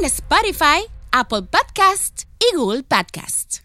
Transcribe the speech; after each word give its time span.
en 0.00 0.06
Spotify, 0.06 0.82
Apple 1.12 1.42
Podcast 1.42 2.22
y 2.38 2.56
Google 2.56 2.82
Podcast. 2.84 3.58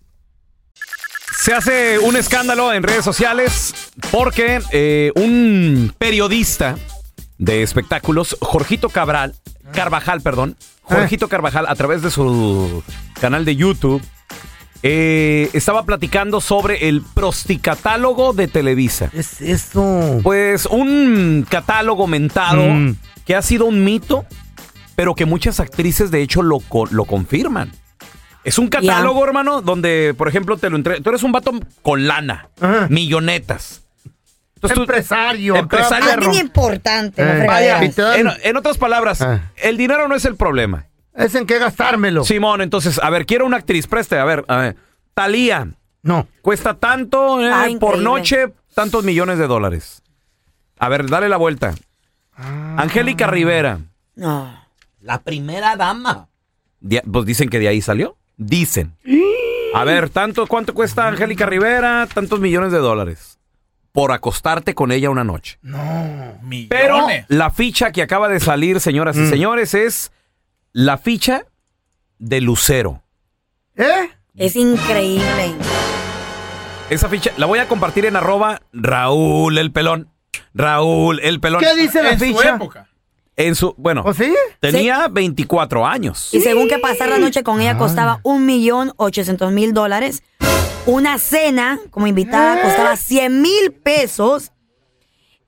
Se 1.40 1.54
hace 1.54 2.00
un 2.00 2.16
escándalo 2.18 2.74
en 2.74 2.84
redes 2.84 3.06
sociales 3.06 3.74
porque 4.12 4.62
eh, 4.72 5.12
un 5.16 5.94
periodista 5.98 6.78
de 7.38 7.64
espectáculos, 7.64 8.38
Jorgito 8.42 8.90
Cabral, 8.90 9.36
Carvajal, 9.74 10.22
perdón, 10.22 10.58
Jorgito 10.82 11.28
Carvajal, 11.30 11.66
a 11.68 11.76
través 11.76 12.02
de 12.02 12.12
su 12.12 12.84
canal 13.20 13.46
de 13.46 13.56
YouTube, 13.56 14.02
eh, 14.84 15.50
estaba 15.54 15.84
platicando 15.86 16.42
sobre 16.42 16.88
el 16.90 17.02
prosticatálogo 17.02 18.34
de 18.34 18.48
Televisa. 18.48 19.10
Es 19.14 19.42
eso. 19.42 20.20
Pues 20.24 20.66
un 20.66 21.46
catálogo 21.50 22.08
mentado 22.08 22.64
Mm. 22.64 22.96
que 23.26 23.36
ha 23.36 23.42
sido 23.42 23.66
un 23.66 23.84
mito, 23.84 24.26
pero 24.96 25.16
que 25.16 25.26
muchas 25.26 25.60
actrices 25.60 26.12
de 26.12 26.22
hecho 26.22 26.42
lo, 26.42 26.60
co- 26.60 26.88
lo 26.88 27.06
confirman. 27.06 27.72
Es 28.44 28.60
un 28.60 28.68
catálogo, 28.68 29.26
hermano, 29.26 29.62
donde, 29.62 30.14
por 30.16 30.28
ejemplo, 30.28 30.58
te 30.58 30.70
lo 30.70 30.76
entre... 30.76 31.02
Tú 31.02 31.10
eres 31.10 31.24
un 31.24 31.32
vato 31.32 31.52
con 31.82 32.06
lana, 32.08 32.50
Ajá. 32.62 32.88
millonetas. 32.90 33.82
Entonces 34.56 34.76
tú- 34.76 34.82
Empresario. 34.82 35.56
Empresario. 35.56 36.12
Alguien 36.12 36.34
importante, 36.46 37.24
no 37.24 37.32
Eh, 37.32 37.38
fregadera. 37.40 37.80
vaya, 37.80 38.16
en, 38.20 38.28
en 38.44 38.58
otras 38.58 38.78
palabras, 38.78 39.22
Ah. 39.22 39.52
el 39.58 39.78
dinero 39.78 40.08
no 40.08 40.16
es 40.16 40.26
el 40.26 40.36
problema. 40.36 40.86
Es 41.16 41.34
en 41.34 41.46
qué 41.48 41.58
gastármelo. 41.60 42.24
Simón, 42.24 42.62
entonces, 42.62 43.00
a 43.02 43.10
ver, 43.10 43.26
quiero 43.26 43.46
una 43.46 43.58
actriz, 43.58 43.88
preste, 43.88 44.18
a 44.20 44.26
ver, 44.26 44.46
a 44.48 44.58
ver. 44.58 44.76
Talía, 45.14 45.68
No. 46.04 46.28
cuesta 46.42 46.76
tanto 46.76 47.42
eh, 47.42 47.50
Ah, 47.52 47.64
por 47.80 47.96
increíble. 47.96 48.04
noche, 48.04 48.54
tantos 48.76 49.04
millones 49.04 49.38
de 49.40 49.48
dólares. 49.48 50.04
A 50.78 50.88
ver, 50.90 51.10
dale 51.10 51.30
la 51.30 51.38
vuelta. 51.38 51.74
Ah. 52.38 52.76
Angélica 52.78 53.26
Rivera, 53.28 53.80
No. 54.16 54.65
La 55.06 55.22
primera 55.22 55.76
dama. 55.76 56.30
pues 57.12 57.26
dicen 57.28 57.50
que 57.50 57.60
de 57.60 57.68
ahí 57.68 57.80
salió. 57.80 58.18
Dicen. 58.38 58.96
A 59.76 59.84
ver, 59.84 60.10
tanto, 60.10 60.48
¿cuánto 60.48 60.74
cuesta 60.74 61.08
Angélica 61.08 61.46
Rivera? 61.46 62.08
Tantos 62.12 62.40
millones 62.40 62.72
de 62.72 62.80
dólares. 62.80 63.38
Por 63.92 64.12
acostarte 64.12 64.74
con 64.74 64.92
ella 64.92 65.12
una 65.12 65.24
noche. 65.24 65.60
Pero 65.62 66.96
Millones. 66.96 67.26
la 67.28 67.52
ficha 67.52 67.92
que 67.92 68.02
acaba 68.02 68.28
de 68.30 68.40
salir, 68.40 68.80
señoras 68.80 69.16
y 69.16 69.20
Mm. 69.22 69.30
señores, 69.30 69.74
es 69.76 70.12
la 70.74 70.98
ficha 70.98 71.46
de 72.18 72.42
Lucero. 72.42 73.04
¿Eh? 73.76 74.10
Es 74.36 74.56
increíble. 74.56 75.54
Esa 76.90 77.10
ficha 77.10 77.32
la 77.38 77.46
voy 77.46 77.60
a 77.60 77.68
compartir 77.68 78.06
en 78.06 78.16
arroba 78.16 78.62
Raúl 78.74 79.58
el 79.60 79.72
pelón. 79.72 80.10
Raúl 80.56 81.20
el 81.22 81.40
pelón. 81.40 81.62
¿Qué 81.62 81.76
dice 81.76 82.02
la 82.02 82.12
en 82.14 82.20
su 82.20 82.26
ficha? 82.26 82.56
época. 82.56 82.90
En 83.38 83.56
su, 83.56 83.74
bueno, 83.78 84.02
¿O 84.06 84.14
sí? 84.14 84.34
tenía 84.62 85.08
24 85.10 85.86
años. 85.86 86.30
Y 86.34 86.40
según 86.42 86.68
que 86.70 86.80
pasar 86.80 87.10
la 87.10 87.18
noche 87.18 87.44
con 87.44 87.60
ella 87.60 87.78
costaba 87.78 88.20
un 88.24 88.46
millón 88.46 88.94
ochocientos 88.98 89.52
mil 89.52 89.74
dólares. 89.74 90.24
Una 90.86 91.18
cena 91.18 91.80
como 91.92 92.08
invitada 92.08 92.62
costaba 92.62 92.96
100 92.96 93.42
mil 93.42 93.72
pesos. 93.74 94.52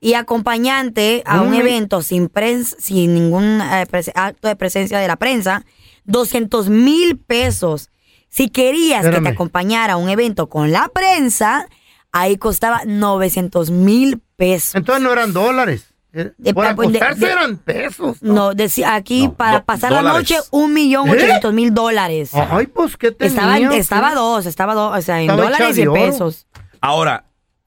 Y 0.00 0.14
acompañante 0.14 1.22
a 1.26 1.40
un 1.40 1.50
Mm. 1.50 1.54
evento 1.54 2.02
sin, 2.02 2.28
prens- 2.30 2.76
sin 2.78 3.14
ningún 3.14 3.60
eh, 3.60 3.86
acto 4.14 4.46
de 4.46 4.54
presencia 4.54 4.98
de 5.00 5.08
la 5.08 5.16
prensa, 5.16 5.64
200 6.04 6.68
mil 6.68 7.18
pesos. 7.18 7.90
Si 8.28 8.48
querías 8.48 9.04
que 9.08 9.20
te 9.20 9.28
acompañara 9.28 9.94
a 9.94 9.96
un 9.96 10.08
evento 10.08 10.48
con 10.48 10.70
la 10.70 10.88
prensa, 10.94 11.66
ahí 12.12 12.36
costaba 12.36 12.82
900 12.86 13.70
mil 13.70 14.20
pesos. 14.36 14.76
Entonces 14.76 15.02
no 15.02 15.12
eran 15.12 15.32
dólares. 15.32 15.86
Eh, 16.12 16.30
De- 16.38 16.54
Por 16.54 16.64
de- 16.90 17.26
eran 17.30 17.56
pesos. 17.58 18.22
No, 18.22 18.54
decía 18.54 18.94
aquí 18.94 19.24
No, 19.24 19.34
para 19.34 19.58
do- 19.58 19.64
pasar 19.64 19.92
la 19.92 20.02
noche, 20.02 20.36
un 20.50 20.72
millón 20.72 21.06
¿Eh? 21.08 21.12
ochocientos 21.12 21.52
mil 21.52 21.74
dólares. 21.74 22.30
Ay, 22.32 22.66
pues, 22.66 22.96
¿qué 22.96 23.12
tenía? 23.12 23.34
Estaba, 23.34 23.76
estaba 23.76 24.14
dos, 24.14 24.46
estaba 24.46 24.74
dos, 24.74 24.98
o 24.98 25.02
sea, 25.02 25.20
en 25.20 25.28
dólares 25.28 25.70
y 25.76 25.80
de 25.80 25.82
en 25.82 25.92
pesos. 25.92 26.46
Ahora, 26.80 27.24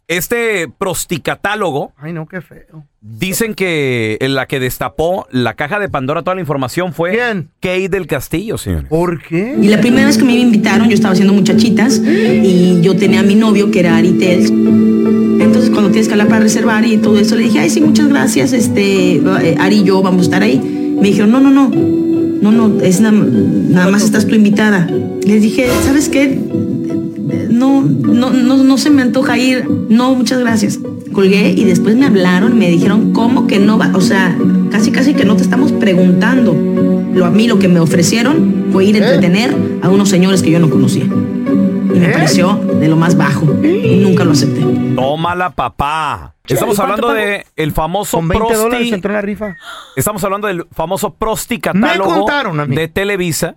este 0.07 0.67
prosticatálogo 0.77 1.93
Ay, 1.97 2.11
no, 2.13 2.27
qué 2.27 2.41
feo. 2.41 2.85
dicen 2.99 3.53
que 3.53 4.17
en 4.19 4.35
la 4.35 4.45
que 4.45 4.59
destapó 4.59 5.27
la 5.31 5.53
caja 5.53 5.79
de 5.79 5.87
Pandora 5.87 6.21
toda 6.23 6.35
la 6.35 6.41
información 6.41 6.93
fue 6.93 7.11
¿Quién? 7.11 7.49
Kate 7.61 7.89
del 7.89 8.07
Castillo, 8.07 8.57
señores. 8.57 8.89
¿Por 8.89 9.21
qué? 9.23 9.55
Y 9.61 9.67
la 9.67 9.79
primera 9.79 10.07
vez 10.07 10.17
que 10.17 10.23
me 10.25 10.33
invitaron, 10.33 10.89
yo 10.89 10.95
estaba 10.95 11.13
haciendo 11.13 11.33
muchachitas 11.33 11.99
y 12.03 12.81
yo 12.81 12.95
tenía 12.97 13.21
a 13.21 13.23
mi 13.23 13.35
novio 13.35 13.71
que 13.71 13.79
era 13.81 13.95
Ari 13.95 14.13
Tells. 14.13 14.51
Entonces, 14.51 14.90
cuando 15.71 15.89
tienes 15.91 16.07
que 16.07 16.13
hablar 16.13 16.27
para 16.27 16.41
reservar 16.41 16.85
y 16.85 16.97
todo 16.97 17.17
eso, 17.17 17.35
le 17.35 17.43
dije, 17.43 17.59
ay, 17.59 17.69
sí, 17.69 17.81
muchas 17.81 18.07
gracias, 18.07 18.53
este, 18.53 19.15
eh, 19.15 19.55
Ari 19.59 19.77
y 19.77 19.83
yo 19.83 20.01
vamos 20.01 20.21
a 20.21 20.23
estar 20.23 20.43
ahí. 20.43 20.59
Me 21.01 21.07
dijeron, 21.07 21.31
no, 21.31 21.39
no, 21.39 21.49
no, 21.51 21.69
no, 21.69 22.51
no, 22.51 22.81
es 22.81 23.01
na- 23.01 23.11
nada 23.11 23.89
más 23.89 24.03
estás 24.03 24.27
tu 24.27 24.35
invitada. 24.35 24.87
Les 25.25 25.41
dije, 25.41 25.67
¿sabes 25.85 26.09
qué? 26.09 26.39
No, 27.49 27.81
no, 27.81 28.31
no, 28.31 28.63
no 28.63 28.77
se 28.77 28.89
me 28.89 29.01
antoja 29.01 29.37
ir. 29.37 29.67
No, 29.89 30.15
muchas 30.15 30.39
gracias. 30.39 30.79
Colgué 31.11 31.51
y 31.55 31.65
después 31.65 31.95
me 31.95 32.05
hablaron 32.05 32.57
me 32.57 32.69
dijeron, 32.69 33.11
¿cómo 33.13 33.45
que 33.47 33.59
no 33.59 33.77
va? 33.77 33.91
O 33.93 34.01
sea, 34.01 34.35
casi, 34.71 34.91
casi 34.91 35.13
que 35.13 35.25
no 35.25 35.35
te 35.35 35.43
estamos 35.43 35.71
preguntando. 35.71 36.55
Lo, 37.13 37.25
a 37.25 37.29
mí 37.29 37.47
lo 37.47 37.59
que 37.59 37.67
me 37.67 37.79
ofrecieron 37.79 38.65
fue 38.71 38.85
ir 38.85 38.95
a 38.95 38.99
entretener 38.99 39.55
a 39.81 39.89
unos 39.89 40.09
señores 40.09 40.41
que 40.41 40.51
yo 40.51 40.59
no 40.59 40.69
conocía. 40.69 41.03
Y 41.93 41.99
me 41.99 42.09
¿Eh? 42.09 42.13
pareció 42.13 42.53
de 42.55 42.87
lo 42.87 42.95
más 42.95 43.15
bajo. 43.17 43.45
Y 43.63 43.97
nunca 44.03 44.23
lo 44.23 44.31
acepté. 44.31 44.61
Tómala, 44.95 45.51
papá. 45.51 46.35
Estamos 46.47 46.75
¿Y 46.75 46.77
cuánto 46.77 47.07
hablando 47.07 47.13
de 47.21 47.45
el 47.55 47.71
famoso 47.71 48.17
Con 48.17 48.27
20 48.27 48.47
dólares 48.55 48.69
prosti. 48.79 48.93
entró 48.93 49.11
en 49.11 49.15
la 49.15 49.21
rifa. 49.21 49.55
Estamos 49.95 50.23
hablando 50.23 50.47
del 50.47 50.65
famoso 50.71 51.13
prosti 51.13 51.55
Me 51.55 51.61
catálogo 51.61 52.13
contaron 52.15 52.59
a 52.59 52.65
mí. 52.65 52.75
de 52.75 52.87
Televisa. 52.87 53.55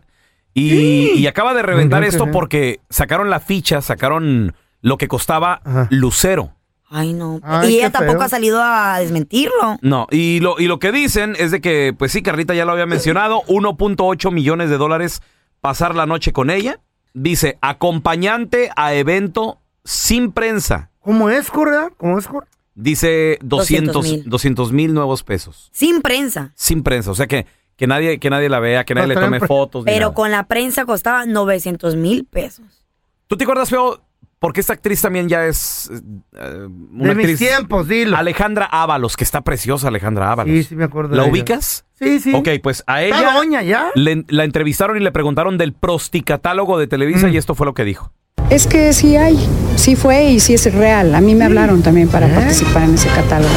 Y, 0.52 1.12
y 1.18 1.26
acaba 1.26 1.52
de 1.54 1.62
reventar 1.62 2.04
esto 2.04 2.24
sí. 2.24 2.30
porque 2.32 2.80
sacaron 2.88 3.28
la 3.28 3.40
ficha, 3.40 3.80
sacaron 3.80 4.54
lo 4.82 4.98
que 4.98 5.08
costaba 5.08 5.60
Ajá. 5.64 5.88
Lucero. 5.90 6.52
Ay, 6.88 7.12
no. 7.12 7.40
Ay, 7.42 7.72
y 7.72 7.76
ella 7.78 7.86
qué 7.86 7.92
tampoco 7.94 8.18
feo. 8.18 8.26
ha 8.26 8.28
salido 8.28 8.62
a 8.62 8.98
desmentirlo. 9.00 9.78
No, 9.82 10.06
y 10.12 10.38
lo, 10.38 10.60
y 10.60 10.68
lo 10.68 10.78
que 10.78 10.92
dicen 10.92 11.34
es 11.40 11.50
de 11.50 11.60
que, 11.60 11.92
pues 11.98 12.12
sí, 12.12 12.22
Carlita 12.22 12.54
ya 12.54 12.64
lo 12.64 12.70
había 12.72 12.86
mencionado, 12.86 13.42
1.8 13.48 14.30
millones 14.30 14.70
de 14.70 14.76
dólares 14.76 15.20
pasar 15.60 15.96
la 15.96 16.06
noche 16.06 16.32
con 16.32 16.50
ella. 16.50 16.78
Dice, 17.14 17.58
acompañante 17.60 18.70
a 18.76 18.92
evento 18.94 19.58
sin 19.84 20.32
prensa. 20.32 20.90
¿Cómo 21.00 21.30
es, 21.30 21.50
Correa? 21.50 21.90
¿Cómo 21.96 22.18
es, 22.18 22.26
Correa? 22.26 22.48
Dice 22.74 23.38
200 23.42 23.94
200,000. 23.94 24.28
200 24.28 24.72
mil 24.72 24.94
nuevos 24.94 25.22
pesos. 25.22 25.70
Sin 25.72 26.02
prensa. 26.02 26.50
Sin 26.56 26.82
prensa. 26.82 27.12
O 27.12 27.14
sea 27.14 27.28
que, 27.28 27.46
que, 27.76 27.86
nadie, 27.86 28.18
que 28.18 28.30
nadie 28.30 28.48
la 28.48 28.58
vea, 28.58 28.84
que 28.84 28.94
nadie 28.96 29.08
le 29.08 29.14
tome 29.14 29.38
fotos. 29.40 29.84
Pero 29.84 30.00
nada. 30.06 30.14
con 30.14 30.30
la 30.32 30.46
prensa 30.46 30.84
costaba 30.84 31.24
900 31.24 31.94
mil 31.94 32.24
pesos. 32.24 32.84
¿Tú 33.28 33.36
te 33.36 33.44
acuerdas, 33.44 33.70
Feo? 33.70 34.02
Porque 34.40 34.60
esta 34.60 34.72
actriz 34.72 35.00
también 35.00 35.28
ya 35.28 35.46
es 35.46 35.88
eh, 35.90 36.66
una 36.92 37.10
De 37.10 37.14
mis 37.14 37.30
actriz. 37.30 37.38
tiempos, 37.38 37.86
dilo. 37.86 38.16
Alejandra 38.16 38.66
Ábalos, 38.66 39.16
que 39.16 39.24
está 39.24 39.40
preciosa 39.42 39.86
Alejandra 39.88 40.32
Ábalos. 40.32 40.52
Sí, 40.52 40.64
sí 40.64 40.76
me 40.76 40.84
acuerdo 40.84 41.10
de 41.10 41.16
¿La 41.16 41.22
ella. 41.22 41.32
ubicas? 41.32 41.83
Sí, 41.98 42.18
sí. 42.20 42.32
Ok, 42.34 42.48
pues 42.62 42.82
a 42.86 43.02
ella... 43.02 43.16
¿Está 43.18 43.32
doña 43.34 43.62
ya? 43.62 43.86
Le- 43.94 44.24
la 44.28 44.44
entrevistaron 44.44 44.96
y 44.96 45.00
le 45.00 45.12
preguntaron 45.12 45.58
del 45.58 45.72
prosticatálogo 45.72 46.78
de 46.78 46.86
Televisa 46.86 47.28
Mm. 47.28 47.34
y 47.34 47.36
esto 47.36 47.54
fue 47.54 47.66
lo 47.66 47.74
que 47.74 47.84
dijo. 47.84 48.10
Es 48.50 48.66
que 48.66 48.92
sí 48.92 49.16
hay, 49.16 49.38
sí 49.76 49.96
fue 49.96 50.24
y 50.24 50.40
sí 50.40 50.54
es 50.54 50.72
real. 50.74 51.14
A 51.14 51.20
mí 51.20 51.34
me 51.34 51.44
hablaron 51.46 51.82
también 51.82 52.08
para 52.08 52.26
¿Eh? 52.28 52.32
participar 52.34 52.82
en 52.84 52.94
ese 52.94 53.08
catálogo. 53.08 53.50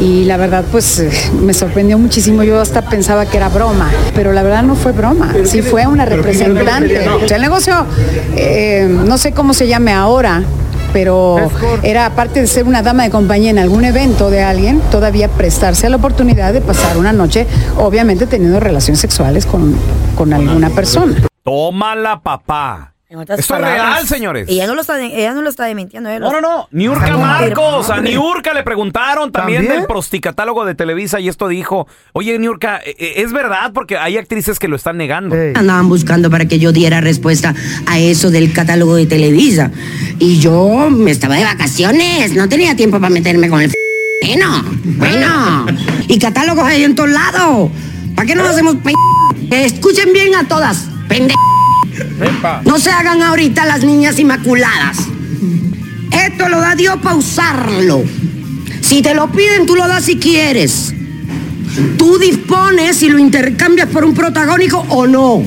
Y 0.00 0.24
la 0.24 0.36
verdad, 0.38 0.64
pues 0.72 0.98
eh, 1.00 1.10
me 1.42 1.52
sorprendió 1.52 1.98
muchísimo. 1.98 2.42
Yo 2.42 2.60
hasta 2.60 2.88
pensaba 2.88 3.26
que 3.26 3.36
era 3.36 3.48
broma, 3.50 3.90
pero 4.14 4.32
la 4.32 4.42
verdad 4.42 4.62
no 4.62 4.74
fue 4.74 4.92
broma. 4.92 5.34
Sí 5.44 5.60
fue 5.60 5.86
una 5.86 6.06
representante. 6.06 7.08
O 7.10 7.28
sea, 7.28 7.36
el 7.36 7.42
negocio, 7.42 7.84
eh, 8.36 8.86
no 8.88 9.18
sé 9.18 9.32
cómo 9.32 9.52
se 9.52 9.66
llame 9.68 9.92
ahora, 9.92 10.42
pero 10.92 11.50
era 11.82 12.06
aparte 12.06 12.40
de 12.40 12.46
ser 12.46 12.64
una 12.64 12.82
dama 12.82 13.04
de 13.04 13.10
compañía 13.10 13.50
en 13.50 13.58
algún 13.58 13.84
evento 13.84 14.30
de 14.30 14.42
alguien, 14.42 14.80
todavía 14.90 15.28
prestarse 15.28 15.86
a 15.86 15.90
la 15.90 15.96
oportunidad 15.96 16.52
de 16.52 16.60
pasar 16.60 16.98
una 16.98 17.12
noche, 17.12 17.46
obviamente 17.78 18.26
teniendo 18.26 18.60
relaciones 18.60 19.00
sexuales 19.00 19.46
con, 19.46 19.74
con 20.16 20.32
alguna 20.32 20.70
persona. 20.70 21.14
Tómala, 21.42 22.20
papá. 22.20 22.91
Esto 23.20 23.34
es 23.34 23.48
real, 23.60 24.06
señores. 24.08 24.48
Ella 24.48 24.66
no 24.66 24.74
lo 24.74 24.80
está, 24.80 25.00
ella 25.00 25.32
no 25.34 25.42
lo 25.42 25.50
está 25.50 25.64
desmintiendo. 25.64 26.08
ella 26.10 26.18
lo- 26.18 26.30
No, 26.32 26.40
no, 26.40 26.56
no. 26.56 26.68
Niurka 26.70 27.16
Marcos. 27.16 27.90
A. 27.90 28.00
Niurka 28.00 28.54
le 28.54 28.62
preguntaron 28.62 29.30
también, 29.30 29.60
¿También? 29.62 29.80
del 29.82 29.86
prosticatálogo 29.86 30.64
de 30.64 30.74
Televisa 30.74 31.20
y 31.20 31.28
esto 31.28 31.48
dijo, 31.48 31.86
oye, 32.12 32.38
Niurka, 32.38 32.78
eh, 32.84 32.94
eh, 32.98 33.12
¿es 33.18 33.32
verdad? 33.32 33.72
Porque 33.74 33.98
hay 33.98 34.16
actrices 34.16 34.58
que 34.58 34.68
lo 34.68 34.76
están 34.76 34.96
negando. 34.96 35.36
Andaban 35.54 35.88
buscando 35.88 36.30
para 36.30 36.46
que 36.46 36.58
yo 36.58 36.72
diera 36.72 37.00
respuesta 37.00 37.54
a 37.86 37.98
eso 37.98 38.30
del 38.30 38.52
catálogo 38.52 38.94
de 38.96 39.06
Televisa. 39.06 39.70
Y 40.18 40.38
yo 40.40 40.88
me 40.90 41.10
estaba 41.10 41.36
de 41.36 41.44
vacaciones, 41.44 42.34
no 42.34 42.48
tenía 42.48 42.76
tiempo 42.76 42.98
para 43.00 43.10
meterme 43.10 43.48
con 43.48 43.60
el 43.60 43.66
f- 43.66 43.76
bueno, 44.24 44.64
bueno. 44.98 45.66
Y 46.08 46.18
catálogos 46.18 46.64
hay 46.64 46.84
en 46.84 46.94
todos 46.94 47.10
lados. 47.10 47.70
¿Para 48.14 48.26
qué 48.26 48.34
nos 48.34 48.48
hacemos 48.48 48.76
pe... 48.76 48.92
Que 49.50 49.64
escuchen 49.64 50.12
bien 50.12 50.34
a 50.34 50.46
todas, 50.46 50.86
pende... 51.08 51.34
No 52.64 52.78
se 52.78 52.90
hagan 52.90 53.22
ahorita 53.22 53.64
las 53.66 53.84
niñas 53.84 54.18
inmaculadas. 54.18 54.98
Esto 56.10 56.48
lo 56.48 56.60
da 56.60 56.74
Dios 56.74 56.96
para 57.02 57.16
usarlo. 57.16 58.02
Si 58.80 59.02
te 59.02 59.14
lo 59.14 59.30
piden, 59.30 59.66
tú 59.66 59.76
lo 59.76 59.86
das 59.88 60.04
si 60.04 60.18
quieres. 60.18 60.94
Tú 61.96 62.18
dispones 62.18 62.96
si 62.98 63.08
lo 63.08 63.18
intercambias 63.18 63.88
por 63.88 64.04
un 64.04 64.14
protagónico 64.14 64.84
o 64.90 65.06
no. 65.06 65.42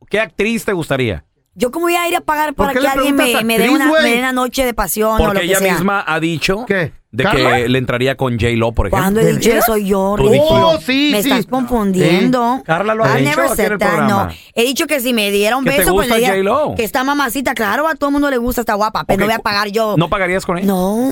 qué 0.09 0.19
actriz 0.19 0.65
te 0.65 0.73
gustaría? 0.73 1.23
Yo 1.55 1.69
cómo 1.71 1.85
voy 1.85 1.95
a 1.95 2.07
ir 2.07 2.15
a 2.15 2.21
pagar 2.21 2.53
¿Por 2.55 2.67
para 2.67 2.79
que 2.79 2.87
alguien 2.87 3.15
me, 3.15 3.43
me 3.43 3.59
dé 3.59 3.69
una, 3.69 3.87
güey? 3.87 4.03
me 4.03 4.09
dé 4.13 4.19
una 4.19 4.31
noche 4.31 4.65
de 4.65 4.73
pasión 4.73 5.11
o 5.13 5.17
lo 5.19 5.25
Porque 5.25 5.41
que 5.41 5.45
ella 5.45 5.59
sea. 5.59 5.73
misma 5.75 6.03
ha 6.07 6.19
dicho 6.19 6.65
¿Qué? 6.67 6.93
de 7.11 7.23
¿Carla? 7.23 7.57
que 7.57 7.69
le 7.69 7.77
entraría 7.77 8.17
con 8.17 8.39
J-Lo, 8.39 8.71
por 8.71 8.87
ejemplo. 8.87 9.03
¿Cuándo 9.03 9.19
he 9.19 9.25
¿De 9.25 9.33
dicho 9.37 9.51
eso 9.51 9.77
yo? 9.77 10.15
Tú? 10.17 10.31
Oh, 10.35 10.79
sí, 10.79 11.09
Me 11.11 11.21
sí. 11.21 11.29
estás 11.29 11.45
confundiendo. 11.45 12.55
Sí. 12.57 12.63
Carla 12.65 12.95
lo 12.95 13.03
ha 13.03 13.09
I've 13.09 13.19
dicho 13.19 13.29
never 13.29 13.43
aquí 13.45 13.51
en 13.51 13.55
said 13.57 13.71
el 13.73 13.77
that, 13.77 13.87
programa. 13.87 14.25
no. 14.25 14.33
He 14.55 14.63
dicho 14.63 14.87
que 14.87 14.99
si 14.99 15.13
me 15.13 15.29
diera 15.29 15.55
un 15.57 15.63
Que 15.63 15.71
te 15.71 15.77
beso, 15.79 15.93
pues 15.93 16.07
gusta 16.07 16.19
le 16.19 16.25
diría 16.33 16.51
J.Lo. 16.53 16.75
que 16.75 16.83
está 16.83 17.03
mamacita. 17.03 17.53
Claro, 17.53 17.87
a 17.87 17.93
todo 17.95 18.09
el 18.09 18.13
mundo 18.13 18.31
le 18.31 18.37
gusta, 18.37 18.61
está 18.61 18.73
guapa, 18.73 19.03
pero 19.03 19.17
Ok, 19.17 19.19
no 19.21 19.25
voy 19.27 19.35
a 19.35 19.39
pagar 19.39 19.67
yo. 19.69 19.95
¿No 19.95 20.09
pagarías 20.09 20.45
con 20.47 20.57
ella? 20.57 20.65
No, 20.65 21.11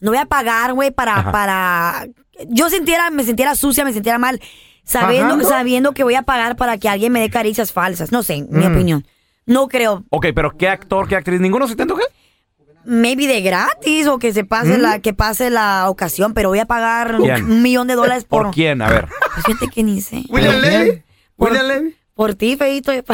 no 0.00 0.10
voy 0.10 0.18
a 0.18 0.24
pagar, 0.24 0.72
güey, 0.72 0.90
para, 0.90 1.18
Ajá. 1.18 1.32
para... 1.32 2.06
Yo 2.48 2.70
sintiera, 2.70 3.10
me 3.10 3.24
sintiera 3.24 3.54
sucia, 3.54 3.84
me 3.84 3.92
sintiera 3.92 4.18
mal, 4.18 4.40
sabiendo, 4.84 5.34
¿Pagando? 5.34 5.48
sabiendo 5.50 5.92
que 5.92 6.02
voy 6.02 6.14
a 6.14 6.22
pagar 6.22 6.56
para 6.56 6.78
que 6.78 6.88
alguien 6.88 7.12
me 7.12 7.20
dé 7.20 7.28
caricias 7.28 7.72
falsas. 7.72 8.10
No 8.10 8.22
sé, 8.22 8.46
mi 8.48 8.64
Mm. 8.64 8.74
opinión. 8.74 9.06
No 9.46 9.68
creo. 9.68 10.04
Ok, 10.10 10.26
pero 10.34 10.56
¿qué 10.56 10.68
actor, 10.68 11.08
qué 11.08 11.16
actriz? 11.16 11.40
¿Ninguno 11.40 11.66
se 11.68 11.76
te 11.76 11.82
antoja? 11.82 12.02
Maybe 12.84 13.26
de 13.28 13.40
gratis 13.42 14.08
o 14.08 14.18
que 14.18 14.32
se 14.32 14.44
pase 14.44 14.76
la 14.76 14.98
que 14.98 15.14
pase 15.14 15.50
la 15.50 15.88
ocasión, 15.88 16.34
pero 16.34 16.48
voy 16.48 16.58
a 16.58 16.66
pagar 16.66 17.18
¿Mm? 17.18 17.22
¿Quién? 17.22 17.44
un 17.44 17.62
millón 17.62 17.86
de 17.86 17.94
dólares 17.94 18.24
por... 18.24 18.44
¿Por 18.44 18.54
quién? 18.54 18.82
A 18.82 18.88
ver. 18.90 19.08
Pues 19.34 19.46
fíjate 19.46 19.68
que 19.68 19.82
ni 19.84 20.00
sé. 20.00 20.24
¿William 20.28 20.60
Levy? 20.60 21.02
¿William 21.36 21.66
Levy? 21.66 21.96
Por 22.14 22.34
ti, 22.34 22.56
feito. 22.56 22.92
¿Eh? 22.92 23.02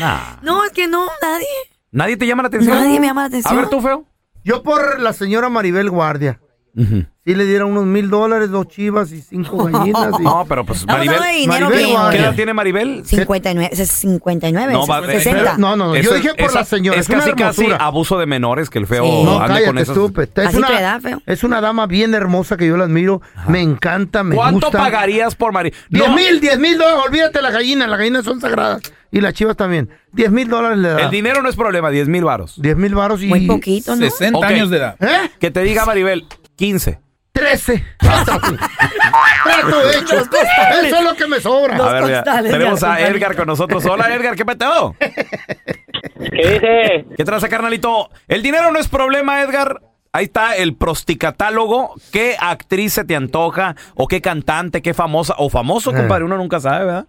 Nah. 0.00 0.36
No, 0.42 0.64
es 0.64 0.72
que 0.72 0.86
no, 0.88 1.06
nadie. 1.20 1.46
¿Nadie 1.90 2.16
te 2.16 2.26
llama 2.26 2.42
la 2.42 2.48
atención? 2.48 2.78
Nadie 2.78 2.98
me 2.98 3.06
llama 3.06 3.22
la 3.22 3.26
atención. 3.28 3.52
A 3.52 3.56
ver, 3.60 3.68
tú, 3.68 3.80
feo. 3.82 4.06
Yo 4.44 4.62
por 4.62 4.98
la 5.00 5.12
señora 5.12 5.48
Maribel 5.50 5.90
Guardia. 5.90 6.40
Ujú. 6.74 7.04
Sí 7.24 7.34
le 7.36 7.44
dieron 7.44 7.70
unos 7.70 7.84
mil 7.84 8.10
dólares, 8.10 8.50
dos 8.50 8.66
chivas 8.66 9.12
y 9.12 9.20
cinco 9.20 9.64
gallinas. 9.72 10.08
y- 10.18 10.22
No, 10.22 10.44
pero 10.48 10.64
pues 10.64 10.84
Maribel. 10.86 11.18
¿Qué 11.20 11.44
edad 11.44 11.68
güey. 11.68 12.34
tiene 12.36 12.52
Maribel? 12.54 13.02
59, 13.04 13.68
es 13.72 13.88
59, 13.90 14.72
No, 14.72 14.86
va- 14.86 15.06
60. 15.06 15.56
No, 15.58 15.76
no, 15.76 15.88
no, 15.88 15.94
yo 15.96 16.00
Eso- 16.00 16.14
dije 16.14 16.30
por 16.34 16.46
esa- 16.50 16.60
la 16.60 16.64
señora, 16.64 16.98
Es 16.98 17.08
es 17.08 17.14
una 17.14 17.18
casi, 17.24 17.32
casi 17.32 17.60
hermosura. 17.62 17.84
abuso 17.86 18.18
de 18.18 18.26
menores 18.26 18.70
que 18.70 18.78
el 18.78 18.86
feo 18.86 19.04
Sí. 19.04 19.22
No, 19.22 19.32
ande 19.40 19.46
cállate, 19.48 19.66
con 19.66 19.78
estúpido. 19.78 20.22
Es 20.48 20.54
una, 20.54 20.80
edad, 20.80 21.00
feo. 21.00 21.22
es 21.26 21.44
una 21.44 21.60
dama 21.60 21.86
bien 21.86 22.14
hermosa 22.14 22.56
que 22.56 22.66
yo 22.66 22.76
la 22.76 22.84
admiro. 22.84 23.20
Me 23.48 23.60
encanta, 23.60 24.24
me 24.24 24.34
¿Cuánto 24.34 24.66
gusta. 24.68 24.78
pagarías 24.78 25.34
por 25.36 25.52
Maribel? 25.52 25.78
Diez 25.90 26.08
mil, 26.10 26.40
diez 26.40 26.58
mil 26.58 26.76
dólares. 26.78 27.00
Olvídate 27.06 27.40
las 27.42 27.52
gallinas. 27.52 27.88
Las 27.88 27.98
gallinas 27.98 28.24
son 28.24 28.40
sagradas. 28.40 28.82
Y 29.14 29.20
las 29.20 29.34
chivas 29.34 29.56
también. 29.58 29.90
Diez 30.10 30.30
mil 30.30 30.48
dólares 30.48 30.78
le 30.78 30.88
da. 30.88 31.00
El 31.02 31.10
dinero 31.10 31.42
no 31.42 31.48
es 31.50 31.54
problema, 31.54 31.90
10 31.90 32.08
mil 32.08 32.24
varos. 32.24 32.54
Diez 32.60 32.76
mil 32.78 32.94
varos 32.94 33.22
y... 33.22 33.26
Muy 33.26 33.46
poquito, 33.46 33.94
¿no? 33.94 34.00
60 34.08 34.38
Ok. 34.38 34.44
años 34.46 34.70
de 34.70 34.78
edad. 34.78 34.96
¿Eh? 35.00 35.30
Que 35.38 35.50
te 35.50 35.60
diga 35.62 35.84
Maribel, 35.84 36.24
15. 36.56 36.98
Trece. 37.32 37.82
Trato 37.98 39.90
hecho. 39.90 40.16
Eso 40.18 40.96
es 40.98 41.04
lo 41.04 41.14
que 41.14 41.26
me 41.26 41.40
sobra. 41.40 41.76
A 41.76 41.92
ver, 41.94 42.02
mira, 42.04 42.16
costales, 42.22 42.52
tenemos 42.52 42.80
ya, 42.80 42.92
a. 42.94 43.00
Edgar 43.08 43.34
con 43.36 43.46
nosotros. 43.46 43.84
Hola, 43.86 44.14
Edgar, 44.14 44.36
¿qué 44.36 44.44
peteo? 44.44 44.94
¿Qué 44.98 46.48
dice? 46.48 47.04
¿Qué 47.16 47.24
traza, 47.24 47.48
carnalito? 47.48 48.10
El 48.28 48.42
dinero 48.42 48.70
no 48.70 48.78
es 48.78 48.88
problema, 48.88 49.40
Edgar. 49.42 49.80
Ahí 50.12 50.24
está 50.24 50.56
el 50.56 50.76
prosticatálogo. 50.76 51.94
¿Qué 52.12 52.36
actriz 52.38 52.92
se 52.92 53.04
te 53.04 53.16
antoja? 53.16 53.76
¿O 53.94 54.06
qué 54.06 54.20
cantante? 54.20 54.82
¿Qué 54.82 54.92
famosa? 54.92 55.34
O 55.38 55.48
famoso, 55.48 55.90
Eh. 55.90 55.94
compadre. 55.96 56.24
Uno 56.24 56.36
nunca 56.36 56.60
sabe, 56.60 56.84
¿verdad? 56.84 57.06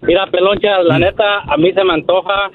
Mira, 0.00 0.26
Peloncha, 0.26 0.80
Mm. 0.82 0.86
la 0.88 0.98
neta, 0.98 1.38
a 1.48 1.56
mí 1.56 1.72
se 1.72 1.84
me 1.84 1.94
antoja 1.94 2.50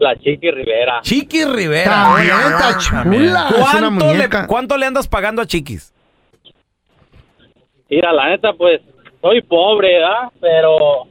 la 0.00 0.16
Chiqui 0.16 0.50
Rivera. 0.50 1.00
Chiqui 1.02 1.44
Rivera. 1.44 1.90
También 1.90 2.36
está 2.36 2.78
chula. 2.78 3.48
Es 3.48 3.56
una 3.56 3.58
¿Cuánto 3.58 3.80
le, 3.80 3.90
muñeca. 3.90 4.46
¿Cuánto 4.46 4.76
le 4.76 4.86
andas 4.86 5.08
pagando 5.08 5.42
a 5.42 5.46
Chiquis? 5.46 5.92
Mira, 7.90 8.12
la 8.12 8.28
neta, 8.30 8.52
pues, 8.52 8.80
soy 9.20 9.40
pobre, 9.42 9.94
¿verdad? 9.94 10.28
Pero 10.40 11.04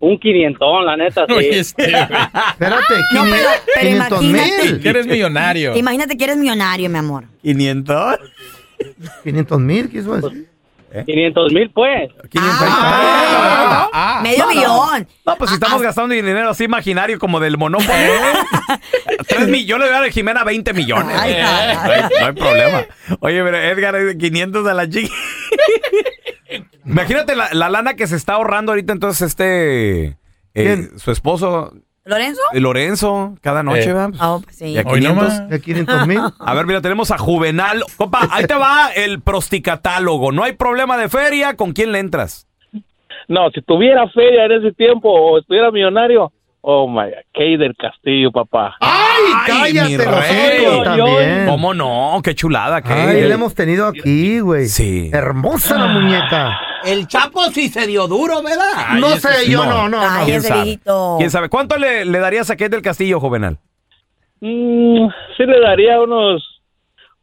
un 0.00 0.18
quinientón, 0.18 0.86
la 0.86 0.96
neta, 0.96 1.26
sí. 1.26 1.32
Oye, 1.34 1.58
este, 1.58 1.90
güey. 1.90 1.94
Espérate, 2.52 2.94
No, 3.14 3.22
pero- 3.24 3.48
pero 3.74 3.80
500 3.80 4.22
imagínate. 4.22 4.62
mil. 4.72 4.80
Que 4.80 4.88
eres 4.88 5.06
millonario. 5.06 5.76
Imagínate 5.76 6.16
que 6.16 6.24
eres 6.24 6.36
millonario, 6.38 6.88
mi 6.88 6.98
amor. 6.98 7.24
¿500? 7.44 8.18
500 9.24 9.60
mil, 9.60 9.90
quiso 9.90 10.14
decir. 10.16 10.48
500 11.06 11.52
mil, 11.52 11.70
pues. 11.70 12.10
Ah, 12.36 13.88
Ah, 13.92 14.20
medio 14.22 14.44
no, 14.46 14.46
no. 14.46 14.54
millón. 14.54 15.08
No, 15.26 15.36
pues 15.36 15.50
si 15.50 15.54
estamos 15.54 15.82
gastando 15.82 16.14
dinero 16.14 16.50
así 16.50 16.64
imaginario 16.64 17.18
como 17.18 17.40
del 17.40 17.58
Monopoly. 17.58 17.88
Tres 19.26 19.48
millones, 19.48 19.66
yo 19.66 19.78
le 19.78 19.84
voy 19.86 19.94
a 19.94 19.98
dar 20.00 20.08
a 20.08 20.12
Jimena 20.12 20.44
20 20.44 20.72
millones. 20.72 21.16
Ay, 21.18 21.32
Eh, 21.32 21.42
no, 21.42 21.92
hay, 21.92 22.02
no 22.20 22.26
hay 22.26 22.32
problema. 22.32 22.84
Oye, 23.20 23.42
pero 23.42 23.56
Edgar, 23.58 23.96
eh, 23.96 24.16
500 24.16 24.66
a 24.66 24.74
la 24.74 24.88
chiqui. 24.88 25.10
Imagínate 26.86 27.36
la, 27.36 27.48
la 27.52 27.68
lana 27.68 27.94
que 27.94 28.06
se 28.06 28.16
está 28.16 28.34
ahorrando 28.34 28.72
ahorita 28.72 28.92
entonces 28.92 29.28
este... 29.28 30.16
eh, 30.54 30.88
su 30.96 31.10
esposo, 31.10 31.72
¿Lorenzo? 32.08 32.40
eh, 32.52 32.60
Lorenzo, 32.60 33.34
cada 33.42 33.62
noche, 33.62 33.82
Eh. 33.84 33.92
¿verdad? 33.92 34.10
Ah, 34.18 34.38
pues 34.42 34.56
sí. 34.56 34.66
Y 34.68 34.78
a 34.78 34.80
Hoy 34.80 35.00
500. 35.00 35.14
nomás. 35.14 35.48
De 35.48 35.60
500 35.60 36.06
mil. 36.06 36.20
A 36.40 36.54
ver, 36.54 36.66
mira, 36.66 36.80
tenemos 36.80 37.10
a 37.10 37.18
Juvenal. 37.18 37.82
Compa, 37.96 38.26
ahí 38.30 38.44
te 38.46 38.54
va 38.54 38.88
el 38.96 39.20
prosticatálogo. 39.20 40.32
No 40.32 40.42
hay 40.44 40.52
problema 40.52 40.96
de 40.96 41.08
feria. 41.08 41.54
¿Con 41.56 41.72
quién 41.72 41.92
le 41.92 41.98
entras? 41.98 42.46
No, 43.28 43.50
si 43.50 43.60
tuviera 43.60 44.08
feria 44.08 44.46
en 44.46 44.52
ese 44.52 44.72
tiempo 44.72 45.10
o 45.10 45.38
estuviera 45.38 45.70
millonario, 45.70 46.32
oh 46.62 46.88
my 46.88 47.04
God, 47.10 47.12
Kay 47.34 47.56
del 47.58 47.74
Castillo, 47.76 48.30
papá. 48.32 48.74
¡Ay, 48.80 49.32
cállate 49.46 49.88
mi 49.90 49.96
los 49.98 50.28
rey! 50.28 50.82
también! 50.84 51.46
¿Cómo 51.46 51.74
no? 51.74 52.20
Qué 52.24 52.34
chulada, 52.34 52.80
que 52.80 52.90
Ay, 52.92 53.28
la 53.28 53.34
hemos 53.34 53.54
tenido 53.54 53.86
aquí, 53.86 54.40
güey. 54.40 54.66
Sí. 54.68 55.10
Hermosa 55.12 55.76
la 55.76 55.86
muñeca. 55.88 56.58
El 56.84 57.06
Chapo 57.08 57.44
sí 57.50 57.68
se 57.68 57.86
dio 57.86 58.06
duro, 58.06 58.42
¿verdad? 58.42 58.94
no 58.98 59.16
sé, 59.16 59.48
yo 59.50 59.64
no, 59.64 59.88
no, 59.88 59.88
no. 59.88 60.00
Ay, 60.00 60.24
¿Quién 60.26 60.36
ese 60.38 60.48
sabe? 60.48 60.62
viejito. 60.62 61.14
¿Quién 61.18 61.30
sabe? 61.30 61.48
¿Cuánto 61.48 61.76
le, 61.76 62.04
le 62.04 62.18
darías 62.18 62.50
a 62.50 62.56
Kate 62.56 62.68
del 62.70 62.82
Castillo, 62.82 63.20
Juvenal? 63.20 63.58
Mm, 64.40 65.08
sí 65.36 65.44
le 65.44 65.60
daría 65.60 66.00
unos 66.00 66.42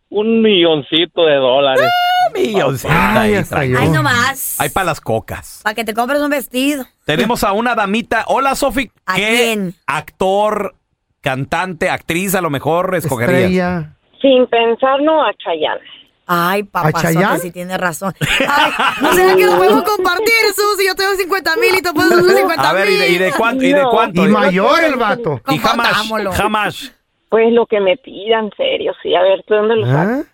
un 0.09 0.41
milloncito 0.41 1.25
de 1.25 1.35
dólares. 1.35 1.89
Milloncita 2.33 3.21
Ay, 3.21 3.35
ahí, 3.35 3.43
tranquilo. 3.43 3.79
Ay, 3.81 3.89
no 3.89 4.03
más. 4.03 4.59
Hay 4.59 4.69
para 4.69 4.85
las 4.87 4.99
cocas. 5.01 5.61
Para 5.63 5.73
que 5.73 5.83
te 5.83 5.93
compres 5.93 6.21
un 6.21 6.29
vestido. 6.29 6.85
Tenemos 7.05 7.43
a 7.43 7.53
una 7.53 7.75
damita. 7.75 8.25
Hola, 8.27 8.55
Sofi. 8.55 8.89
¿A 9.05 9.15
¿Qué 9.15 9.21
quién? 9.53 9.73
actor, 9.87 10.75
cantante, 11.21 11.89
actriz 11.89 12.35
a 12.35 12.41
lo 12.41 12.49
mejor 12.49 12.95
escogerías? 12.95 13.39
Estrella. 13.43 13.91
Sin 14.21 14.47
pensarlo 14.47 15.21
a 15.23 15.31
Chayanne. 15.33 15.81
Ay, 16.27 16.67
Chayanne? 17.01 17.39
si 17.39 17.51
tienes 17.51 17.77
razón. 17.77 18.13
Ay, 18.49 18.71
¿no 19.01 19.13
será 19.13 19.35
que 19.35 19.45
nos 19.45 19.55
podemos 19.55 19.83
compartir, 19.83 20.33
Susi? 20.55 20.87
Yo 20.87 20.95
tengo 20.95 21.13
50 21.15 21.55
mil 21.57 21.75
y 21.75 21.81
tú 21.81 21.93
puedes 21.93 22.11
unos 22.11 22.35
50 22.35 22.69
A 22.69 22.73
ver, 22.73 22.89
¿y 22.89 22.97
de, 22.97 23.09
y 23.09 23.17
de 23.17 23.31
cuánto? 23.31 23.63
¿Y 23.63 23.73
de 23.73 23.83
cuánto? 23.83 24.25
Y 24.25 24.27
mayor 24.29 24.83
el 24.83 24.95
vato. 24.95 25.41
Y 25.49 25.57
jamás, 25.59 26.09
jamás. 26.35 26.91
Pues 27.29 27.51
lo 27.53 27.65
que 27.65 27.79
me 27.79 27.97
pidan, 27.97 28.49
serio, 28.57 28.93
sí. 29.03 29.13
A 29.15 29.21
ver, 29.21 29.43
¿tú 29.47 29.53
dónde 29.55 29.75
lo 29.75 29.85
sacas? 29.85 30.25
¿Ah? 30.25 30.31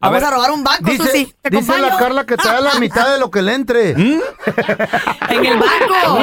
A 0.00 0.10
Vamos 0.10 0.20
ver. 0.22 0.28
a 0.28 0.34
robar 0.36 0.50
un 0.52 0.62
banco, 0.62 0.84
Dice, 0.90 1.02
Susi. 1.02 1.34
¿Te 1.42 1.50
dice 1.50 1.72
acompaño? 1.72 1.92
la 1.94 1.98
Carla 1.98 2.24
que 2.24 2.36
te 2.36 2.46
da 2.46 2.60
la 2.60 2.74
mitad 2.78 3.12
de 3.12 3.18
lo 3.18 3.30
que 3.32 3.42
le 3.42 3.54
entre. 3.54 3.94
¿Mm? 3.96 4.20
En 5.30 5.44
el 5.44 5.58
banco. 5.58 6.18